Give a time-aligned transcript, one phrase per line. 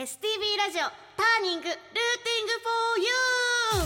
[0.00, 1.92] STB ラジオターニングルーティ
[2.42, 3.82] ングフォーユ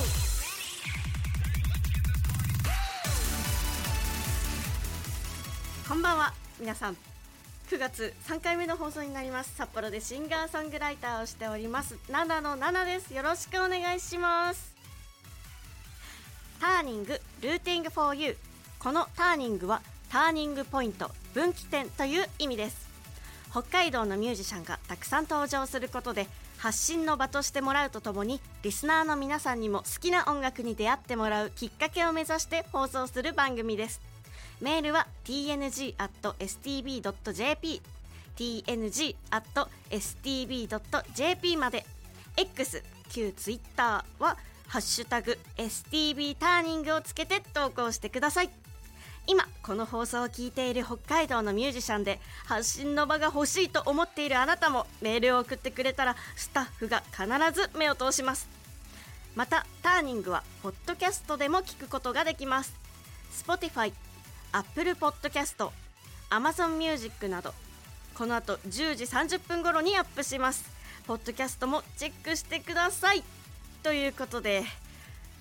[5.82, 6.96] ーこんばんは皆さん。
[7.68, 9.56] 9月3回目の放送になります。
[9.56, 11.98] 札幌でシンガーソングライターをしております。
[12.08, 13.12] 7の7です。
[13.12, 14.72] よろしくお願いします。
[16.60, 18.36] ターニングルーティングフォーユー
[18.78, 22.83] このターニングはターニングポイント分岐点という意味です。
[23.54, 26.26] 北海道のミュージシャンがたくさん登場することで
[26.58, 34.00] 発信の場としてもらうとともにリスナーの皆さんにも好きな音楽に出会ってもらうきっかけを目指して放送する番組です。
[34.60, 35.94] メールは tng.stb.jp
[38.36, 39.06] tng.stb.jp
[41.56, 41.86] まで。
[42.36, 44.36] X 旧 Twitter は
[44.66, 48.63] ハッシュタグ STB ターニングをつけて投稿してください。
[49.26, 58.48] 今この放送を聞いている北海道のミュージシャンで発信の場が欲しいと思っているあなたもメールを送ってくれたらスタッフが必ず目を通します。
[59.34, 62.74] またターニングはポッドキャストでも聞くことができます。
[63.32, 63.92] Spotify、
[64.52, 65.70] Apple Podcast、
[66.30, 67.54] Amazon Music など。
[68.14, 70.70] この後10時30分頃にアップします。
[71.06, 73.24] ポッドキャストもチェックしてください。
[73.82, 74.64] ということで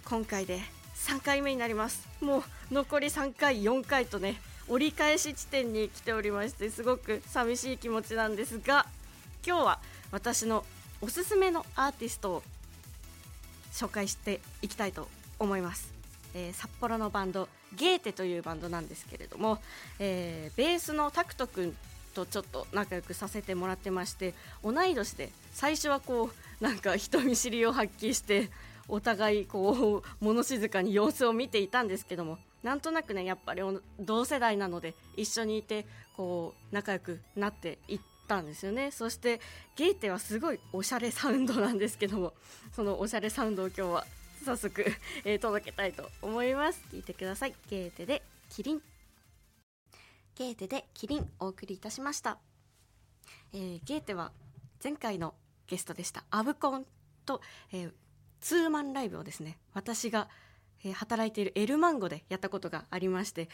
[0.05, 0.61] 今回で
[1.03, 2.07] 3回目になります。
[2.21, 8.85] もう残り3回4回とね折り返し地点に来ておりましてすごく寂しい気持ちなんですが
[9.45, 9.79] 今日は
[10.11, 10.63] 私の
[11.01, 12.43] おすすめのアーティストを
[13.73, 15.91] 紹介していきたいと思います、
[16.33, 19.59] えー札幌のバンドゲーテというバンドなんですけれども、
[19.99, 21.75] えーベースのタクト君
[22.13, 26.29] とちょっと仲良くさせてもらってまして同い年で最初はこ
[26.61, 28.49] うなんか人見知りを発揮して
[28.87, 33.61] お互いこう物静かに様子を見ていたんですけどもなんとなくねやっぱり
[33.99, 38.91] 同世代なので一緒にいてこう仲良くなっていったんですよね。
[38.91, 39.41] そして
[39.75, 42.33] ゲーテはすごいおしゃれサウンドなんですけども
[42.73, 44.05] そのおしゃれサウンドを今日は
[44.45, 44.85] 早速、
[45.23, 46.83] えー届けたいと思います。
[46.91, 47.55] 聞いてください。
[47.69, 48.81] ゲーテでキリン。
[50.35, 52.39] ゲーテでキリンお送りいたしました、
[53.53, 54.31] えーゲーテは
[54.83, 55.35] 前回の
[55.67, 56.25] ゲストでした。
[56.29, 56.85] アブコン
[57.25, 57.41] と、
[57.71, 57.93] えー
[58.43, 60.27] ツーマンライブをですね私が、
[60.83, 63.47] え働いているエルマンゴでやったことがありまして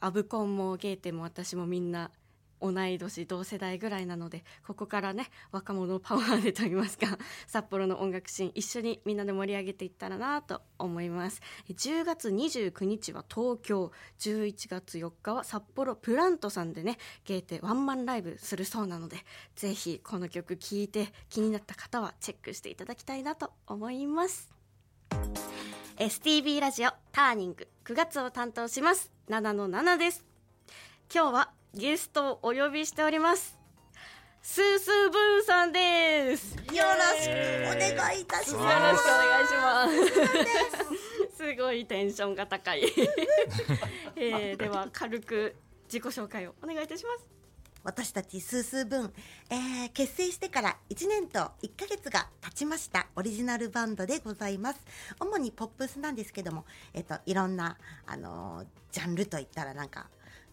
[0.00, 2.12] アブコンもゲーテも私もみんな
[2.60, 11.40] 同い年同世代ぐらいなのでここからね若者パワーでといいますか 札幌の音楽シーン一緒にみんなで盛り上げていったらなと思います。
[11.68, 19.18] 10月29日は東京11月4日は札幌プラントさんでねゲーテワンマンライブするそうなので
[19.54, 24.50] ぜひこの曲聴いて気になった方はチェックしていただきたいなと思います。
[25.98, 29.10] STB ラジオターニング9月を担当します。
[29.28, 30.24] 7の7です。
[31.12, 33.54] 今日はゲストをお呼びしております。
[34.40, 36.56] スースーブーンさんです。
[36.56, 36.84] よろしくよ
[37.74, 39.04] ろしくお願いいたしおます。
[39.04, 39.86] 願いしま
[41.28, 41.36] す。
[41.36, 41.54] す。
[41.54, 42.80] ごいテンションが高い、
[44.16, 45.54] えー、では軽く
[45.84, 47.28] 自己紹介をお願いいたします。
[47.84, 49.12] 私たちスースー分、
[49.50, 53.06] えー結成してから1年と1ヶ月が経ちました。
[53.16, 54.80] オリジナルバンドでございます。
[55.20, 56.64] 主にポップスなんですけども、
[56.94, 57.76] えっといろんな、
[58.06, 60.08] あのージャンルといったらなんか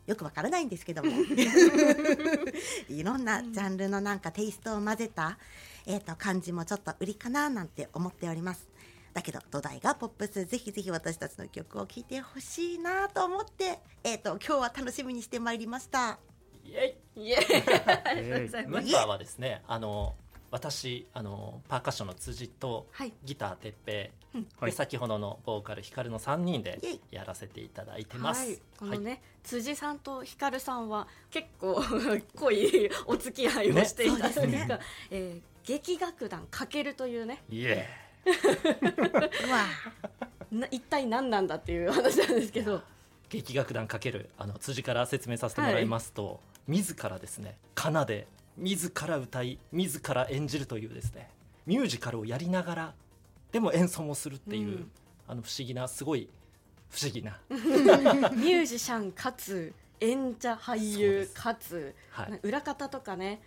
[0.05, 1.11] よくわからないんですけども。
[2.89, 5.37] いろんなジャンルのなんかテイストを混ぜた、
[5.85, 8.67] えっと感じもちょっと売りかななんて思っております。
[9.13, 16.19] だけど土台がポップスぜひぜひ私たちの曲を聴いてほしいなと思って、えっと今日は楽しみにしてまいりました。
[16.63, 17.31] イエイ。
[17.31, 18.03] エーイ。
[18.05, 18.85] ありがとうございイます。
[18.85, 20.15] メンバーはですねあの
[20.53, 23.13] 私あのパーカッションの辻とはい。
[23.25, 24.47] ギターてっぺい、うん。
[24.61, 31.81] で先ほどのボーカルヒカルの3人でやらせていただいてます、はい、このね、辻さんとひかるさんは結構
[32.37, 37.41] 濃いお付き合いをしていたんですが、ねそうですえー劇楽団かけるというね。
[37.49, 37.87] イエ
[38.25, 39.65] うわ
[40.51, 42.77] な一体何なんだっていう話なんですけど。
[42.77, 42.81] ー
[43.29, 48.27] 劇楽団かけるあの辻から説明させてもらいますと、自らですねかなで
[48.57, 51.29] 自ら歌い自ら演じるというですね
[51.65, 52.93] ミュージカルをやりながら
[53.51, 54.91] でも演奏もするっていう、うん。
[55.25, 56.27] あの不思議なすごい
[56.89, 62.39] 不思議な、 ミュージシャンかつ演者俳優かつ、はい。
[62.43, 63.41] 裏方とかね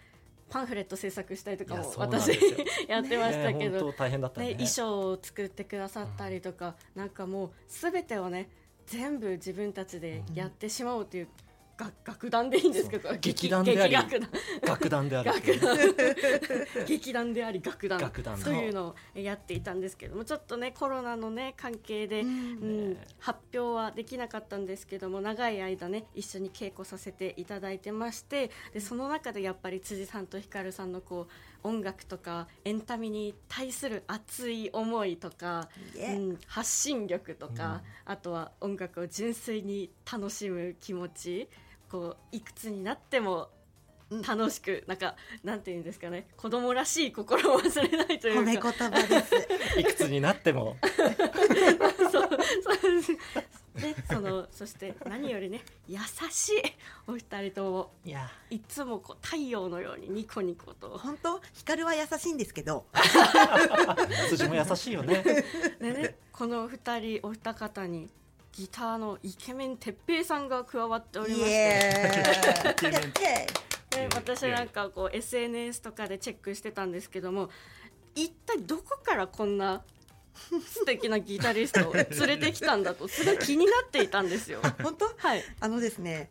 [0.49, 2.31] パンフレット制作したりとかも私
[2.89, 4.49] やってましたけど、ね大変だったね。
[4.49, 8.49] ね、衣装を作ってくださったりとか、なんかもう全てをね
[8.87, 11.29] 全部自分たちでやってしまおうという
[11.77, 13.11] が楽団でいいんですけど。
[13.21, 14.21] 劇団であり劇
[14.67, 15.09] 楽団。
[15.09, 15.61] であるっていう。
[15.61, 15.77] 楽
[16.79, 17.99] 団劇団であり楽団。
[18.01, 41.49] 楽団というのをやっていたんですけどもちょっとねコロナのね関係で、ううん発表はできなかったんですけども長い間ね一緒に稽古させていただいてましてでその中でやっぱり辻さんとひかるさんのこう音楽とかエンタメに対する熱い思いとか、うん、発信力とか、あとは音楽を純粋に楽しむ気持ち
[41.91, 43.49] こういくつになっても
[44.11, 44.23] うん。
[44.23, 46.29] 楽しく、なんかなんていうんですかね。
[46.37, 48.41] 子供らしい心を忘れないというか。
[48.41, 49.35] 褒め言葉です。
[49.81, 50.77] いくつになっても。
[50.87, 52.29] そうそう
[53.77, 55.99] でそのそして何よりね優
[56.31, 56.63] しい
[57.07, 57.91] お二人とも。
[58.05, 58.31] いや。
[58.49, 60.97] いつもこう太陽のようにニコニコと。
[60.99, 61.41] 本当？
[61.53, 62.87] 光は優しいんですけど、
[64.31, 65.23] 辻も優しいよね。
[65.81, 68.09] でねこの二人お二方に
[68.57, 72.77] ギターのイケメン哲平さんが加わっておりまイして
[73.91, 77.51] で私なんかこう SNS とかでチェックしてたんですけども
[78.15, 79.83] 一体どこからこんな
[80.67, 84.61] 素敵なギタリストを連れてきたんだとすごい気になっていたんですよ。
[84.83, 85.07] 本当？
[85.17, 86.31] はい、あのですね、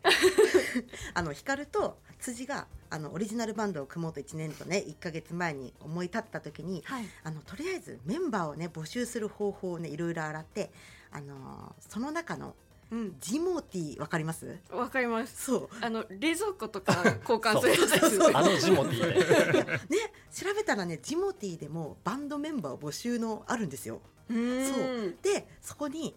[1.14, 7.04] あの光と辻があのオリジナルバンドを組もうと1年とね1ヶ月前に思い立った時に、はい。
[7.24, 10.70] あのとりあえずメンバーをね募集する方法をねいろいろ洗って、
[11.16, 12.54] あのーその中の
[12.92, 14.58] うん、ジモーティーわかります？
[14.70, 15.46] わかります。
[15.46, 15.68] そう。
[15.80, 16.92] あの冷蔵庫とか
[17.28, 18.34] 交換するやつですよね。
[18.36, 24.00] あのジモティ ね調べたらねジモティーでもバンドメンバー募集のあるんですよ。
[24.28, 26.14] そうでそこに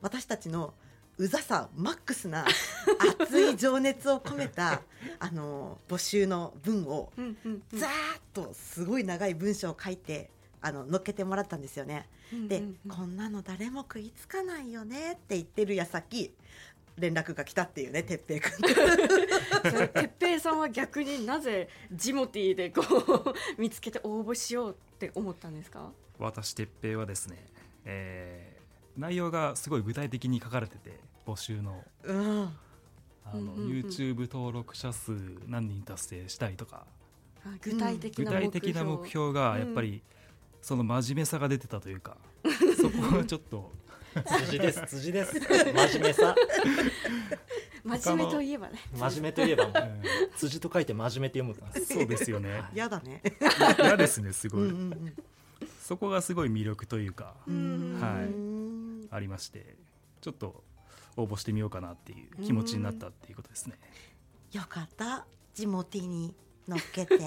[0.00, 0.74] 私たちの
[1.18, 2.44] うざさマックスな
[3.20, 4.82] 熱い情熱を込めた
[5.20, 7.92] あの募集の文をうんうんうんざーっ
[8.32, 10.30] とすごい長い文章を書いて
[10.60, 12.08] あの載っけてもらったんですよね。
[12.48, 12.96] で、うんうんうん。
[12.96, 16.34] こんなの誰も食いつかないよねって言ってる矢先
[16.96, 18.52] 連絡が来たっていうね哲平君。
[19.92, 25.92] 哲平さんは逆になぜジモティーでこう 見つけて応募しようって思ったんですか？
[26.18, 27.46] 私哲平はですね、
[27.84, 28.58] えー
[28.98, 31.84] 内容がすごい具体的に書かれてて募集の。
[32.02, 32.18] うん。
[33.24, 33.70] あの、うんうんうん。
[33.70, 35.12] YouTube 登録者数
[35.46, 36.84] 何人達成したいとか。
[37.44, 38.50] あ具体的具な目標。
[38.50, 40.02] 体的な目標がやっぱり、
[40.68, 42.18] その真面目さが出てたというか
[42.76, 43.72] そこはちょっと。
[44.44, 45.40] 辻です辻です。
[45.40, 46.34] 真面目さ。
[47.84, 48.78] 真面目といえばね。
[48.94, 49.72] 真面目といえばも
[50.36, 52.64] 辻と書いて真面目って読むからーそうですよね。
[52.74, 53.22] やだね。
[53.78, 55.14] 嫌ですねすごい、うんうん
[55.80, 57.98] そこがすごい魅力というかうん。
[57.98, 58.24] はい。
[58.26, 59.74] うんありまして
[60.20, 60.62] ちょっと
[61.16, 63.78] 応募してみようかなっていう気持ちになったっていうことですね。
[64.52, 65.26] よかった。
[65.54, 66.34] ジモティーに
[66.68, 67.18] 乗っけて。
[67.18, 67.24] 出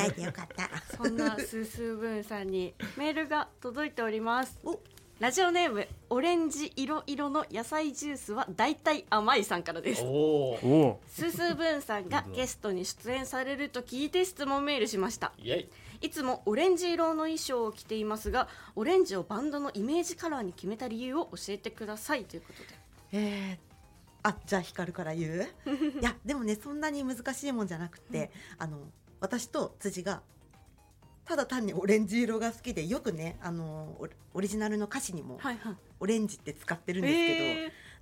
[0.00, 0.70] 会えてよかった。
[0.96, 4.58] そんなスースーブーンさんにメールが届いております。
[4.64, 4.78] お。
[5.18, 10.00] ラジオネームオレンジ色々の野菜ジュースは大体甘いさんからです。
[10.00, 10.96] スー
[11.30, 15.32] スーブーンさんがゲストに出演されると聞いて質問メールしました。
[15.38, 16.06] イエイ。
[16.06, 22.68] いつもオレンジ色の衣装を着ていますがオレンジをバンドのイメージカラーに決めた理由を教えてくださいということで。
[23.12, 23.71] えー、
[24.24, 25.48] あじゃあ光から言う？
[26.00, 28.78] いやでもねそんなに難しいもんじゃなくて、あの
[29.20, 30.22] 私と辻が
[31.24, 33.96] ただ単にオレンジ色が好きでよくねあの
[34.34, 35.76] オリジナルの歌詞にもはいはい。
[36.00, 37.14] オレンジって使ってるんです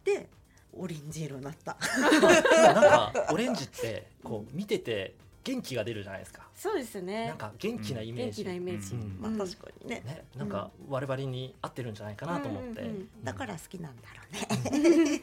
[0.05, 0.31] けど、えで
[0.72, 1.76] オレンジ色になった。
[2.73, 2.75] なん
[3.12, 6.42] かオレンジってこう見てて元気が出るじゃないですか。
[6.42, 7.28] ーそうですね。
[7.28, 9.19] なんか元気なイメー元ジ気なイメージ、うん。
[9.20, 10.02] まあ確かにね。
[10.04, 10.25] ね。
[10.37, 12.82] なんか我々に合ってるんじゃないかなと思って。
[12.82, 15.20] うんうんうんだから好きなんだろうね、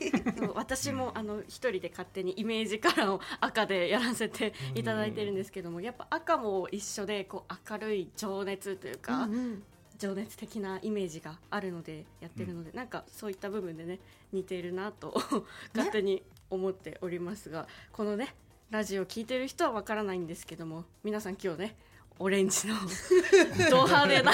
[0.53, 9.63] 私もあの一人で勝手にイメージカラーを赤でやらせていただいてるんですけどもやっぱ赤も一緒でこう明るい情熱というか、うんうん。
[9.97, 13.99] 情熱的なイメージがあるのでやってるので、なんかそういった部分でね
[14.31, 15.13] 似ているなと
[15.73, 18.35] 勝手に思っておりますがこのね
[18.69, 21.75] ラジオ聞いてる人はわからないんですけども皆さん今日ね
[22.19, 22.75] オレンジの
[23.69, 24.31] ド派手な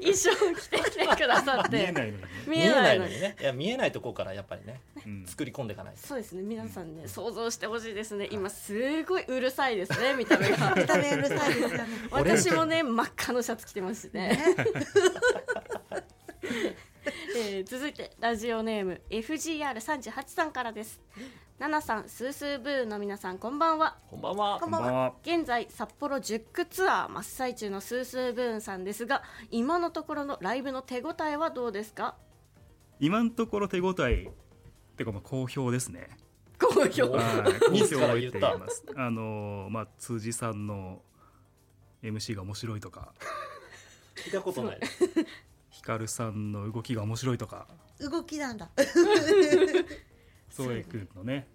[0.00, 2.82] 衣装を着てきてくださっ見えてないのにね、見見ええなのに。
[2.82, 3.36] ないいのにね。
[3.38, 6.00] いや見えないとこからやっぱりねうん作り込んでいかないと。
[6.06, 6.42] そうですね。
[6.42, 8.28] 皆さんね想像してほしいですね。
[8.32, 10.74] 今すごいうるさいですね見た目が。
[10.74, 11.86] 見た目うるさいですよね。
[12.10, 14.28] 私もね真っ赤のシャツ着てますしね。
[14.30, 14.38] ね。
[17.36, 21.00] えー続いてラジオネーム FGR38 さんからです
[21.58, 23.96] ナナさんスースーブーの皆さんこんばんは。
[24.10, 24.58] こんばんは。
[24.60, 24.92] こんばんは。
[24.92, 32.14] は現在札幌10区ツアー真っ最中のスースーブーンさんですが今のところのライブの手応えはどうですか？
[33.00, 36.10] 今のところ手応えってかまあ好評ですね。
[36.60, 37.10] 好評。
[37.12, 38.38] はい好評言った。
[38.38, 38.84] 言います。
[38.94, 41.00] あのーまあ辻さんの
[42.02, 43.14] MC が面白いとか。
[44.14, 44.80] 聞いたことない。
[45.70, 47.66] ヒカルさんの動きが面白いとか。
[47.98, 48.68] 動きなんだ
[50.64, 51.46] ゾエ君のね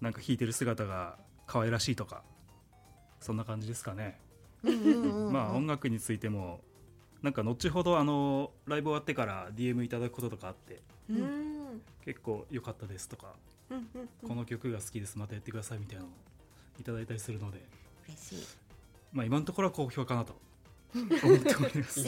[0.00, 2.22] なんか弾いてる姿が可愛らしいとか
[3.20, 4.18] そんな感じですかね、
[4.62, 5.32] うんうんうんうん。
[5.32, 6.60] まあ音楽についても
[7.22, 11.16] なんか後ほどあのライブ終わってから DM いただくこととかあってうん。
[11.16, 11.58] うん
[12.04, 13.34] 結構良かったですとか、
[13.70, 14.08] うんうん。
[14.26, 16.12] この曲が好きですまたやってくださいみたいなのを
[16.80, 17.62] いただいたりするので。
[18.08, 18.46] 嬉しい。
[19.12, 20.40] まあ今のところは好評かなと
[20.94, 22.04] 思っております。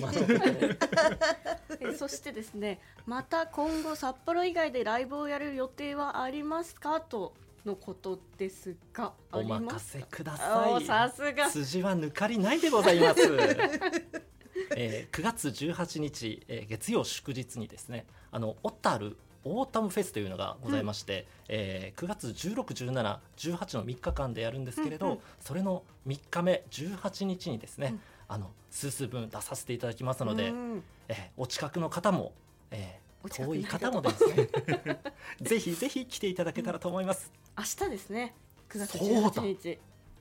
[1.99, 7.01] そしてですねまた今後札幌以外でライブをやる予定はありますか？
[7.01, 7.35] と
[7.67, 10.85] のことですがあお任せくだおさい。
[10.85, 11.51] さすが。
[11.51, 13.21] 筋は抜かりないでございます、
[14.77, 25.21] えー9月18日、えー月曜祝日にですねあの小樽オータムフェスというのがございまして、えー9月161718の3日間でやるんですけれど、うんうん。
[25.41, 30.83] それの3日目18日にですね、うんあの数数分出させていただきますので、うん。
[31.09, 32.33] えーお近くの方も、
[32.71, 34.49] え遠い方もですね。
[35.43, 38.37] ぜひぜひ来ていただけたらと思います、明日ですね。
[38.69, 39.31] 9月そうだ。
[39.31, 39.79] 18日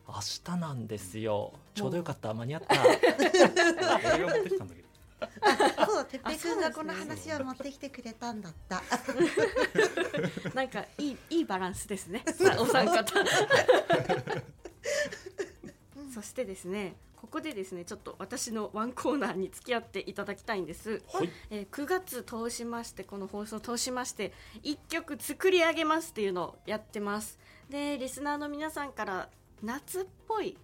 [0.08, 1.54] 明日なんですよ。
[1.76, 2.34] ちょうどよかった。
[2.34, 2.82] 間に合った。
[2.82, 4.90] 俺が持ってきたんだけど。
[5.78, 8.82] あ そうてっぺいくんがこの話を持ってきてくれたんだった。
[10.56, 12.24] なんかいいいいバランスですね。
[12.26, 13.14] さお三方。
[16.12, 21.30] そしてですねここでですねちょっと私のワンコーナーに付き合っていただきたいんです、はい。
[21.50, 24.32] えー9月通しましてこの放送を通しまして
[24.64, 27.38] 1曲作り上げますっていうのをやってます。
[27.70, 29.30] でリスナーの皆さんから
[29.62, 30.58] 夏っぽい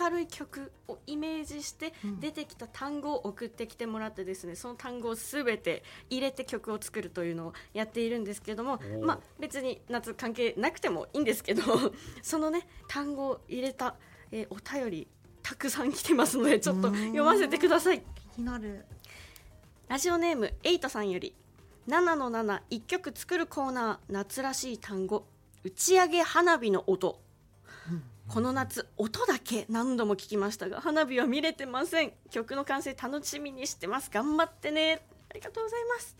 [0.00, 2.20] 明るい曲をイメージしてうん。
[2.20, 9.04] 出てきた単語を送ってきてもらってですねその単語をすべて入れて曲を作るというのをやっているんですけどもー。
[9.04, 11.62] まあ別に夏関係なくてもいいんですけど
[12.22, 13.94] そのね単語を入れた、
[14.32, 15.08] えーお便り
[15.48, 18.02] たくさん来てますのでちょっと読ませてください。
[18.34, 18.84] 気になる。
[19.88, 21.34] ラジオネームエイトさんより
[21.88, 25.24] 7の7一曲作るコーナー夏らしい単語
[25.64, 27.22] 打ち上げ花火の音。
[28.28, 32.12] この夏音だけ何度も聞きましたが花火は見れてません。
[32.30, 34.10] 曲の完成楽しみにしてます。
[34.12, 35.00] 頑張ってね。
[35.30, 36.18] ありがとうございます。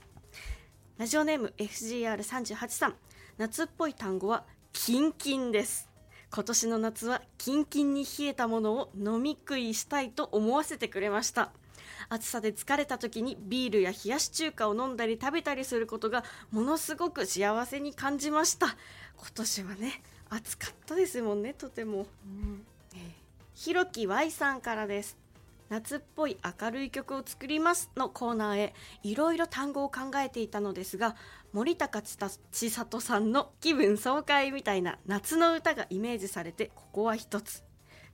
[0.97, 2.95] ラジオネーム FGR38 さん。
[3.37, 5.88] 夏っぽい単語はキンキンです
[6.31, 11.51] 今年の夏はキンキンに冷えたものを飲み食いしたいと思わせてくれました。
[12.11, 18.67] 暑さで疲れた時にビールや冷やし中華を飲んだり食べたりすることがものすごく幸せに感じました。
[19.17, 22.07] 今年はね暑かったですもんねとても。
[23.55, 25.17] ひろき Y さんからです。
[25.71, 28.75] 夏っぽい明るい曲を作りますのコーナーへ。
[29.03, 31.17] いろいろ単語を考えていたのですが
[31.53, 37.68] 森高千里さんの気分爽快みたいな夏の歌がイメージされてここは一つ。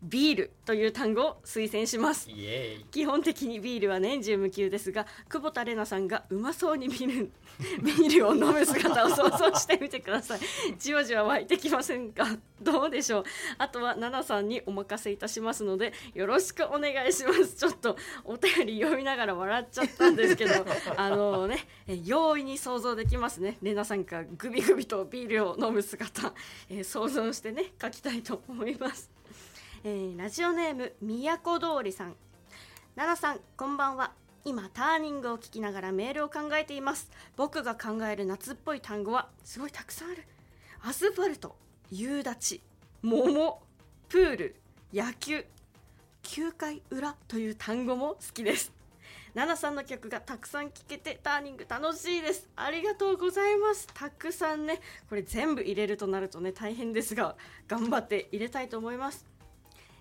[0.04, 2.28] ビールという単語を推薦します。
[2.90, 7.32] 基本的にビールは年中無休ですが久保田玲奈さんがうまそうにビール
[7.82, 10.40] ビールを飲む姿を想像してみてください。
[10.78, 12.26] じわじわ湧いてきませんか？
[12.61, 13.25] どうでしょう？
[13.58, 17.54] あとは奈々さんにお任せいたしますのでよろしくお願いします。
[17.56, 23.58] ちょっとお便り読みながら笑っちゃったんですけど あのねえ容易に想像できますね。
[23.62, 26.32] 玲奈さんがグビグビとビールを飲む姿、
[26.68, 29.11] えー想像してね書きたいと思います
[29.87, 32.17] えーラジオネーム都通りさん。
[32.97, 34.12] 奈々さんこんばんは。
[34.47, 37.11] 今ターニングを聞きながらメールを考えています。
[37.37, 40.25] 僕が考える夏っぽい単語はすごいたくさんある。
[40.81, 41.55] アスファルト
[41.91, 42.61] 夕立
[43.03, 43.61] 桃
[44.09, 44.57] プール
[44.95, 45.45] 野球
[46.23, 48.73] 9回裏という単語も好きです。
[49.35, 52.49] 奈々さんの曲がたくさん聴けてターニング楽しいです。
[52.57, 53.87] ありがとうございます。
[53.93, 54.81] たくさんね。
[55.11, 57.37] これ全部入れるとなるとね大変ですが
[57.69, 59.34] 頑張って入れたいと思います。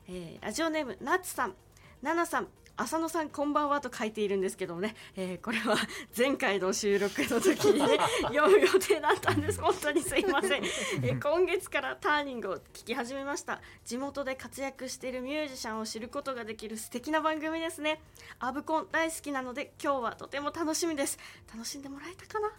[0.08, 1.54] えーラジオネームナッツさん
[2.02, 5.76] ナナさん浅野さんこんばんはと書いているんですけどもね、えーこれは
[6.18, 8.00] 前回の収録の時にね
[8.34, 9.62] 読む予定だったんです。
[9.62, 13.62] 本当にすいません、えー今月からターニングを聞き始めました。
[13.86, 18.02] 地元で活躍しているミュージシャンを知ることができる素敵な番組ですね。
[18.40, 21.20] アブコン大好きなので今日はとても楽しみです。
[21.54, 22.52] 楽しんでもらえたかな？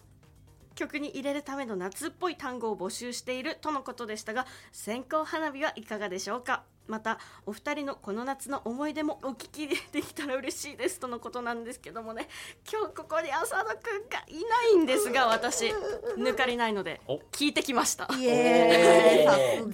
[0.75, 6.63] 曲に入れるための夏っぽい単語を募集しているとのことでしたが線香花火はいかがでしょうか？
[6.87, 12.27] またお二人のこの夏の思い出もお聞きできたら嬉しいですとのことなんですけどもね。
[12.71, 13.75] 今日ここに浅野くん
[14.09, 15.71] がいないんですが私
[16.17, 17.19] 抜かりないのでお。
[17.31, 18.07] 聞いてきました。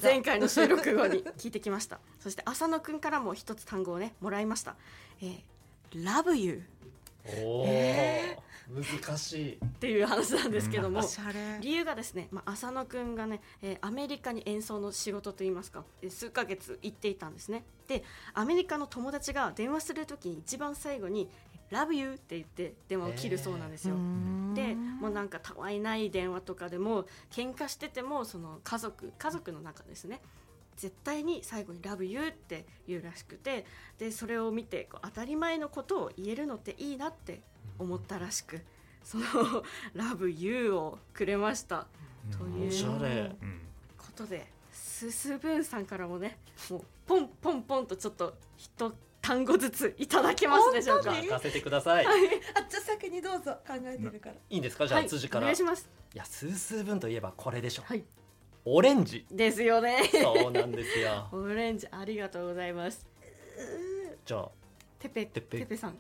[0.02, 2.00] 前回の収録後に聞いてきました。
[2.20, 4.76] そして浅野くんからも一つ単語をねもらいました
[5.22, 6.64] 「えー、Love You
[7.26, 8.42] おー。
[8.72, 11.02] 難しい」っていう話なんですけども、
[11.60, 17.64] 理由がですね、まあ、浅野くんがね、えーアメリカに演奏の仕事といいますかえー数ヶ月行っていたんですね。
[17.88, 21.30] でアメリカの友達が電話する時に一番最後に
[21.70, 23.96] 「ラブユーって言って電話を切るそうなんですよ。
[24.54, 30.22] でもうなんかたわいない電話とかでも喧嘩しててもその家族家族の中ですね
[30.82, 33.66] 絶対に最後に「ラブユー」って言うらしくて
[34.00, 37.42] でそれを見てこう当たり前のことを言えるのっていいなって
[37.78, 38.62] 思ったらしく
[39.04, 39.26] その
[39.94, 41.86] 「ラブユー」をくれました。
[42.32, 43.36] というおしゃれ。
[43.42, 43.62] うん
[43.96, 51.12] ことでススブーンさんからもねもうポンポンポンとちょっと一単語ずついただけますでしょうか。
[51.12, 52.08] 任せてください。
[52.08, 52.12] あ
[52.68, 54.36] じゃあ先にどうぞ考えてるから。
[54.50, 54.88] いいんですか？
[54.88, 55.10] じゃあはい。
[55.10, 55.88] 辻から、い、お願いします。
[56.16, 58.04] やスースー分といえばこれでしょ、はい
[58.66, 59.26] オレンジ。
[59.32, 59.98] ですよね。
[60.12, 61.28] そうなんですよ。
[61.34, 63.06] オレンジありがとうございます。
[64.26, 64.50] じゃあ
[65.00, 65.60] テペテペ。
[65.60, 65.98] テペさん。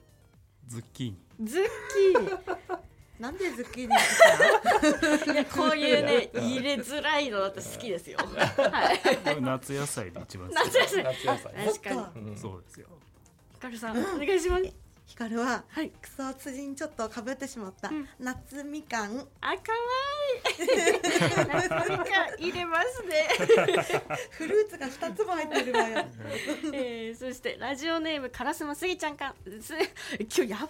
[0.67, 1.47] ズッキーニ。
[1.47, 2.39] ズッキー
[3.19, 8.17] なんでズッキーニってニいやこういうね入れづらいのだって好きですよ。
[8.17, 9.41] はい。
[9.41, 10.57] 夏野菜で一番好き。
[10.57, 11.03] 夏野菜。
[11.03, 11.53] 夏野菜。
[11.67, 11.95] 確かに。
[11.95, 12.37] そうん。
[12.37, 12.87] そうですよ。
[13.53, 14.80] ヒカルさんお願いします。
[15.11, 15.89] ヒカルははい。
[15.89, 18.07] クソ辻にちょっとかぶってしまった、うん。
[18.17, 19.19] 夏みかん。
[19.19, 19.57] あ可愛い。
[19.57, 20.97] い。
[21.49, 23.27] 夏みかん入れますね。
[24.31, 26.05] フルーツが二つも入ってるわよ。
[26.71, 30.67] えー、そしてラジオネームカラスマスギちゃんかす今日やばい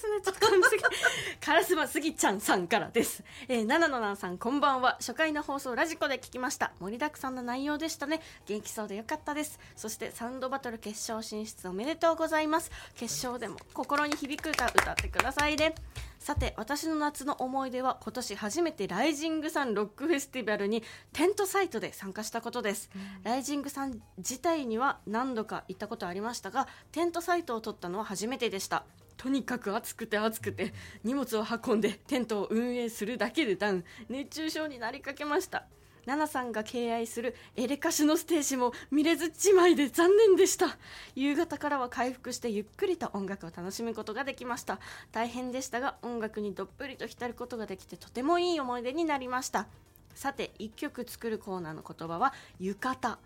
[0.00, 0.22] すね。
[0.22, 0.82] ちょっと噛みすぎ。
[1.44, 4.92] カラスマスギちゃんさんからです、えー、ナナノナンさんこんばんは。
[5.00, 6.72] 初回の放送ラジコで聞きました。
[6.80, 8.22] 盛りだくさんの内容でしたね。
[8.46, 9.60] 元気そうでよかったです。
[9.76, 12.70] そしてサウンドバトル決勝進出おめでとうございます。
[12.96, 15.74] 決勝でも心に響く歌歌ってくださいね。
[16.20, 22.90] さて私の夏の思い出は今年初めてライジングさんロックフェスティバルにテントサイトで参加したことです、
[23.24, 28.84] ライジングさん自体には何度か行ったことありましたがテントサイトを取ったのは初めてでした。
[29.16, 30.72] とにかく暑くて暑くて
[31.02, 35.64] 荷物を運んでテントを運営するだけでダウン熱中症になりかけました
[36.04, 40.76] 奈々さんが敬愛するエレカシュのステージも見れずじまいで残念でした。
[41.14, 44.78] 夕方からは回復してゆっくりと音楽を楽しむことができました。
[45.12, 49.66] 大変でしたが音楽にどっぷりと浸ることができてとてもいい思い出になりました。
[50.14, 53.18] さて1曲作るコーナーの言葉は浴衣。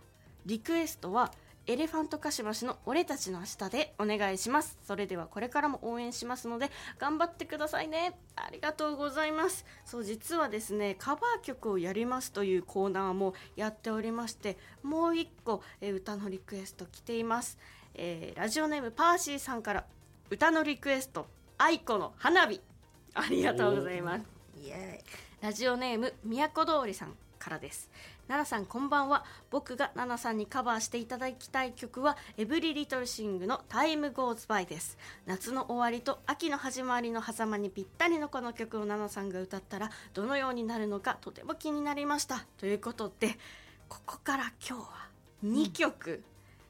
[0.44, 1.32] リクエストは
[1.68, 4.78] エレファントカシマシの俺たちの明日でお願いします。
[4.86, 8.18] それではこれからも応援しますので頑張ってくださいね。
[8.36, 9.66] ありがとうございます。
[9.84, 17.58] そう実はですねカバー曲をやりますというコーナーもやっておりましてもう一個、えー歌のリクエスト来ています、
[17.94, 19.84] えーラジオネームパーシーさんから
[20.30, 21.26] 歌のリクエスト。
[21.58, 22.60] 愛子の花火。
[23.14, 24.24] ありがとうございます。
[25.40, 27.90] ラジオネーム都通りさんからです
[28.28, 29.24] 奈々さんこんばんは。
[29.50, 34.98] 僕が奈々さんにカバーしていただきたい曲はエブリリトルシングのタイムゴーズバイです。
[35.26, 42.44] 夏の終わりと秋の始まりの狭間にぴったりのこの曲を奈々さんが歌ったらどのようになるのかとても気になりました。
[42.58, 43.38] ということで
[43.88, 45.08] ここから今日は
[45.44, 46.24] 2曲、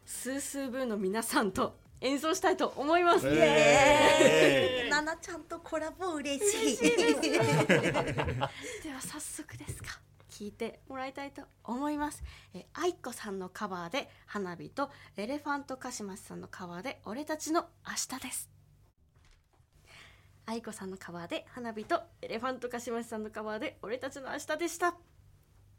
[0.05, 4.91] スースーブーの皆さんと演奏したいと思います、イエーイ。
[4.91, 6.77] ナナちゃんとコラボ嬉しい。
[6.85, 10.06] では早速ですが
[10.37, 12.23] 聞いてもらいたいと思います。
[12.53, 18.51] え愛子さんのカバーで花火とエレファントカシマシさんのカバーで俺たちの明日です。
[20.45, 24.89] 愛子さんのカバーで花火とエレファントカシマシさんのカバーで俺たちの明日でした。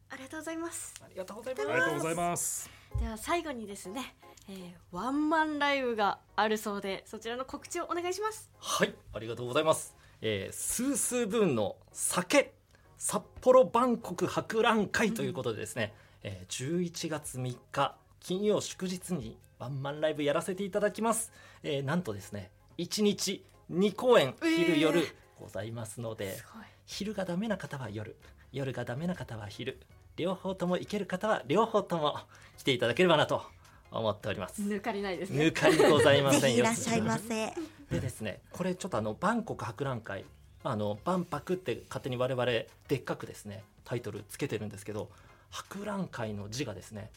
[0.09, 0.93] ありがとうございます。
[1.03, 2.69] ありがとうございまあすりがとうございます。
[2.99, 4.15] では最後にですね、
[4.49, 8.49] えーワンマンライブがあるそうでそちらの告知をお願いします。
[8.57, 12.55] はいありがとうございます、えー、スースーブーンの酒
[12.97, 21.31] 札幌万国博覧会ということでですね、えー、11月3日金曜祝日にワンマンライブやらせていただきます、
[21.63, 24.55] えー、なんとですね1日2公演えー。
[24.55, 25.07] 昼夜
[25.39, 26.63] ございますので、すごい。
[26.85, 28.15] 昼がダメな方は夜
[28.51, 29.79] 夜がダメな方は昼
[30.15, 32.17] 両方とも行ける方は両方とも
[32.57, 33.43] 来ていただければなと
[33.91, 34.61] 思っております。
[34.61, 35.45] 抜かりないですね。
[35.45, 36.41] 抜かりございませんよ。
[36.41, 37.53] ぜひいらっしゃいませ。
[37.91, 40.25] でですねこれちょっとあの万国博覧会
[40.69, 45.09] あの万博って勝手に我々でっかくですねタイトルつけてるんですけど
[45.49, 47.09] 博覧会の字がですね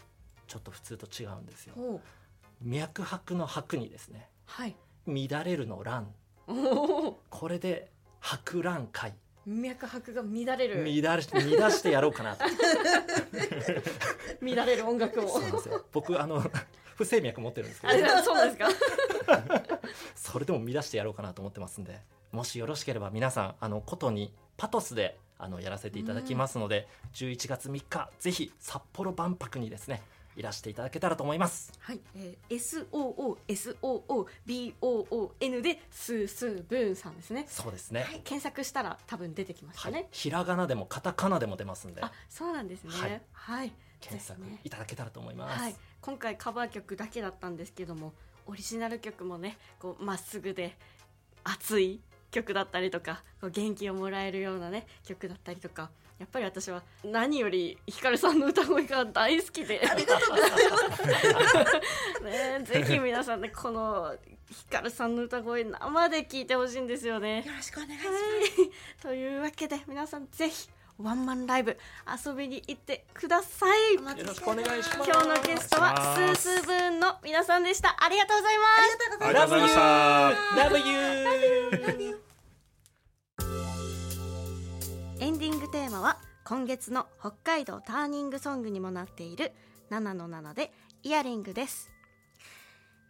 [0.46, 1.74] ちょっと普通と違うんですよ。
[2.62, 4.76] 脈拍の拍にですねはい。
[5.06, 6.12] 乱れるの乱。
[6.46, 9.14] これで博覧会。
[9.46, 10.84] 脈拍が乱れる。
[10.84, 12.44] 乱れ乱してやろうかなと。
[14.42, 15.28] 乱れる音楽を。
[15.28, 15.52] そうなん。
[15.52, 16.42] ですよ僕あの
[16.96, 18.22] 不整脈持ってるんですけど。
[18.22, 18.68] そうですか。
[20.14, 22.00] それでも乱してやろうかなと思ってますんで
[22.32, 30.02] もしよろしければ皆さんあのことにパトスであのやらせていただきますので、11月3日ぜひ札幌万博にですね
[30.36, 31.72] いらしていただけたらと思います。
[31.80, 37.46] はい、えー、SOOSOOBOON でスースーブーンさんですね。
[37.48, 40.06] そうですね、検索したら多分出てきますはい。
[40.10, 42.02] ひらがなでもカタカナでも出ますんで。
[42.02, 42.90] あそうなんですね。
[42.92, 43.22] はい。
[43.32, 48.12] はい、検索いただけたらと思います、はい、今回カバー曲だけだったんですけども
[48.46, 50.76] オリジナル曲もねこうまっすぐで
[51.44, 59.80] 熱い曲だったりとかこう元気をもらえるようなね曲だったりとかやっぱり私は何よりひかるさんの歌声が大好きで。
[62.22, 64.14] ねぜひ皆さんねこの
[64.50, 67.38] ひかるさんの歌声生で聞いてほしいんですよね。
[67.46, 70.68] よろしくお願いします、はい、というわけで皆さんぜひ
[71.02, 71.78] ワンマンライブ
[72.24, 73.94] 遊びに行ってください。
[73.94, 75.10] よろしくお願いします。
[75.10, 77.96] 今日のゲストはスースーブーンの皆さんでした。
[77.98, 78.80] ありがとうございます。
[79.24, 79.80] ありがとうございました。
[80.68, 82.20] Love you
[85.18, 89.52] すエンディングテーマは今月の北海道ターニングソングにもなっている
[89.90, 91.90] 7の7でイヤリングです。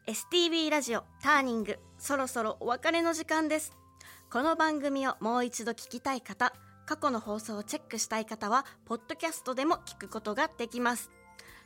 [0.06, 3.72] STB ラジオターニングそろそろお別れの時間です。
[4.30, 6.52] この番組をもう一度聞きたい方
[6.90, 11.08] 過去の放送をチェックしたい方はポッドキャストでも聞くことができます。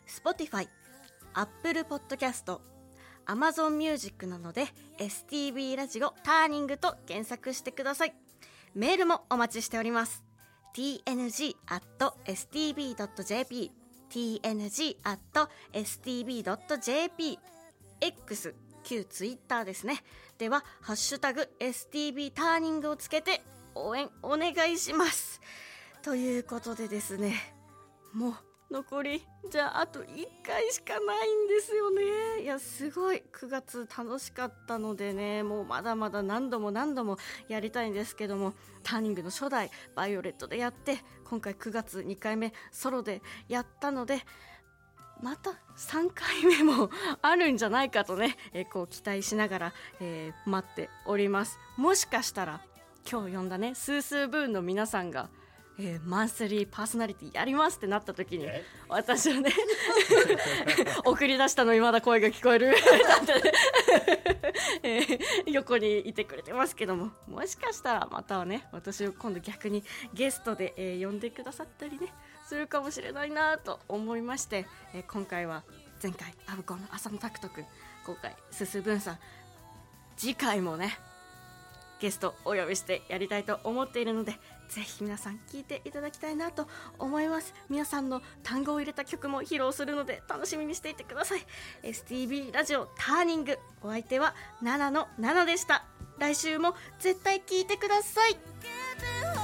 [0.07, 0.69] Spotify、
[1.33, 2.59] Apple Podcast、
[3.25, 4.67] Amazon Music なので
[4.99, 8.15] STB ラジオターニングと検索してください。
[8.75, 10.23] メールもお待ちしております。
[10.77, 11.55] Tng.stb.jp
[14.11, 14.59] tng.stb.jp
[18.03, 20.05] X 旧 Twitter ですね。
[20.37, 23.43] では「ハッシュタグ #STB ターニング」をつけて
[23.75, 25.41] 応援お願いします。
[26.03, 27.35] ということでですね
[28.13, 28.35] もう
[28.71, 30.07] 残りじゃああと1
[30.45, 32.43] 回しかないんですよね。
[32.43, 33.23] いやすごい。
[33.33, 44.19] 9月楽しかったのでねもうまだまだ何度も何度もやりたいんですけどもターニングの初代バイオレットでやって今回9月2回目ソロでやったので
[45.23, 46.91] また3回目も
[47.23, 51.59] あるんじゃないかとね、えーこう期待しながら、えー待っております。
[51.77, 52.61] もしかしたら
[53.11, 55.29] 今日呼んだねスースーブーンの皆さんが、
[55.79, 58.65] えーマンスリーパーソナリティやりますってなった時にえ？
[58.89, 59.51] 私はね
[61.05, 62.75] 送り出したのにまだ声が聞こえる。
[64.83, 72.13] えー横にいてくれてますけどももしかしたらまたはね私を今度逆にゲストで、えー呼んでくださったりね
[72.47, 75.63] するかもしれないなと思いまして、えー今回は
[76.03, 77.65] 前回アブコンの浅野拓人君
[78.05, 79.19] 今回すすぶんさん
[80.17, 80.99] 次回もね
[82.01, 86.67] ゲストお呼びしてやりたいと思っているのでぜひ皆さん聞いていただきたいなと
[86.99, 87.55] 思います。
[87.69, 91.47] 皆さんの単語を入れた曲も披露するので楽しみにしていてください。
[91.83, 95.85] STB ラジオターニングお相手は7の7でした。
[96.19, 99.44] 来週も絶対聞いてください。